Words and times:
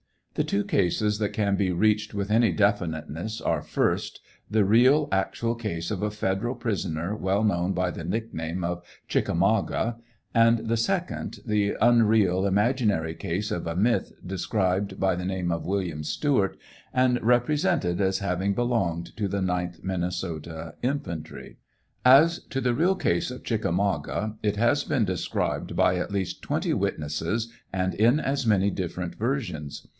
The 0.33 0.43
two 0.43 0.63
cases 0.63 1.19
that 1.19 1.33
can 1.33 1.57
be 1.57 1.71
reached 1.71 2.13
with 2.13 2.31
any 2.31 2.53
definiteness 2.53 3.41
are, 3.41 3.61
first, 3.61 4.21
the 4.49 4.63
real 4.63 5.09
actual 5.11 5.53
case 5.53 5.91
of 5.91 6.01
a 6.01 6.09
federal 6.09 6.55
prisoner 6.55 7.15
well 7.15 7.43
known 7.43 7.73
by 7.73 7.91
the 7.91 8.05
nickname 8.05 8.63
of" 8.63 8.81
Chickamauga;" 9.09 9.97
and 10.33 10.67
the 10.67 10.77
second, 10.77 11.39
the 11.45 11.75
unreal, 11.81 12.47
imaginary 12.47 13.13
case 13.13 13.51
of 13.51 13.67
a 13.67 13.75
myth 13.75 14.13
described 14.25 14.99
by 14.99 15.15
the 15.15 15.25
name 15.25 15.51
of 15.51 15.65
William 15.65 16.01
Stewart, 16.01 16.57
and 16.93 17.17
repre 17.19 17.49
sented 17.53 17.99
as 17.99 18.19
having 18.19 18.55
belonged 18.55 19.15
to 19.17 19.27
the 19.27 19.41
9th 19.41 19.83
Minnesota 19.83 20.75
infantry. 20.81 21.57
As 22.05 22.39
to 22.45 22.61
the 22.61 22.73
real 22.73 22.95
case 22.95 23.29
of•' 23.31 23.41
Chickamauga," 23.43 24.35
it 24.41 24.55
has 24.55 24.85
been 24.85 25.05
described 25.05 25.75
by 25.75 25.97
at 25.97 26.09
least 26.09 26.41
twenty 26.41 26.73
witnesses, 26.73 27.51
and 27.73 27.93
in 27.93 28.19
as 28.19 28.47
many 28.47 28.71
diffwent 28.71 29.15
versions. 29.15 29.85